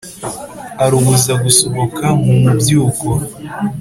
arubuza 0.85 1.31
gusohoka 1.43 2.05
mu 2.23 2.33
mubyuko 2.41 3.09